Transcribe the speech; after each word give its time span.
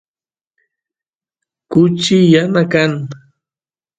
kuchi 1.71 2.17
yana 2.33 2.63
kan 2.71 2.91